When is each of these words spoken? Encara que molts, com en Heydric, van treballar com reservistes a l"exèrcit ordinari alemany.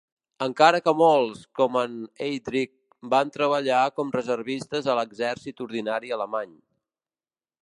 Encara 0.43 0.77
que 0.85 0.93
molts, 1.01 1.43
com 1.59 1.77
en 1.81 1.99
Heydric, 2.29 2.73
van 3.15 3.35
treballar 3.37 3.83
com 3.99 4.13
reservistes 4.19 4.91
a 4.95 4.97
l"exèrcit 4.99 5.67
ordinari 5.69 6.19
alemany. 6.21 6.61